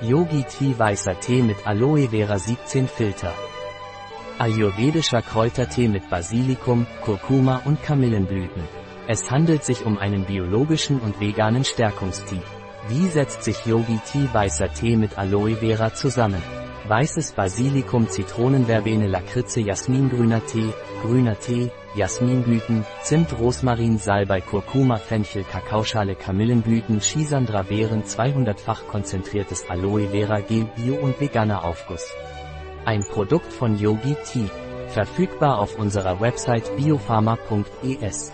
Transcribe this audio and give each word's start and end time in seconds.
Yogi 0.00 0.42
Tea 0.42 0.76
weißer 0.76 1.20
Tee 1.20 1.40
mit 1.40 1.66
Aloe 1.66 2.08
Vera 2.08 2.36
17 2.36 2.88
Filter. 2.88 3.32
Ayurvedischer 4.38 5.22
Kräutertee 5.22 5.86
mit 5.86 6.10
Basilikum, 6.10 6.84
Kurkuma 7.00 7.62
und 7.64 7.80
Kamillenblüten. 7.80 8.64
Es 9.06 9.30
handelt 9.30 9.62
sich 9.62 9.86
um 9.86 9.96
einen 9.96 10.24
biologischen 10.24 10.98
und 10.98 11.20
veganen 11.20 11.64
Stärkungstee. 11.64 12.42
Wie 12.88 13.06
setzt 13.06 13.44
sich 13.44 13.64
Yogi 13.66 14.00
Tea 14.04 14.28
weißer 14.32 14.72
Tee 14.74 14.96
mit 14.96 15.16
Aloe 15.16 15.54
Vera 15.54 15.94
zusammen? 15.94 16.42
Weißes 16.88 17.32
Basilikum 17.32 18.08
Zitronenverbene 18.08 19.06
Lakritze 19.06 19.60
Jasmingrüner 19.60 20.44
Tee, 20.44 20.74
grüner 21.04 21.38
Tee, 21.38 21.70
Jasminblüten, 21.94 22.84
Zimt 23.02 23.38
Rosmarin 23.38 23.98
Salbei 23.98 24.40
Kurkuma 24.40 24.96
Fenchel 24.96 25.44
Kakaoschale 25.44 26.14
Kamillenblüten 26.14 27.02
Schisandra 27.02 27.62
Beeren 27.62 28.04
200-fach 28.04 28.86
konzentriertes 28.88 29.68
Aloe 29.68 30.08
Vera 30.08 30.40
Gel 30.40 30.66
Bio 30.76 30.94
und 30.96 31.20
veganer 31.20 31.62
Aufguss. 31.64 32.10
Ein 32.86 33.04
Produkt 33.12 33.52
von 33.52 33.78
Yogi 33.78 34.16
Tea. 34.24 34.48
Verfügbar 34.88 35.58
auf 35.58 35.78
unserer 35.78 36.20
Website 36.20 36.74
biopharma.es. 36.76 38.32